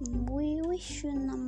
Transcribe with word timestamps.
Вище 0.00 1.12
на 1.12 1.36
Мару 1.36 1.47